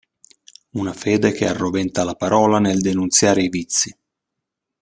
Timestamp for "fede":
0.95-1.31